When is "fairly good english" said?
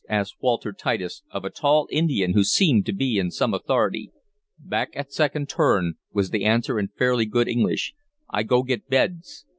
6.87-7.93